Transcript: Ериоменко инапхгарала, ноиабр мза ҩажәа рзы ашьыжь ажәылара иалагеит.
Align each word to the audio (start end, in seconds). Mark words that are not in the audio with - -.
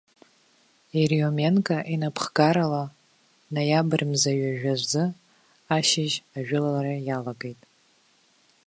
Ериоменко 1.01 1.77
инапхгарала, 1.93 2.83
ноиабр 3.53 4.01
мза 4.11 4.31
ҩажәа 4.39 4.73
рзы 4.79 5.03
ашьыжь 5.75 6.15
ажәылара 6.37 6.93
иалагеит. 7.07 7.61